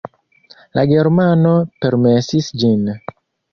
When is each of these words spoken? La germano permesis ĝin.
La 0.77 0.85
germano 0.91 1.53
permesis 1.85 2.51
ĝin. 2.65 2.93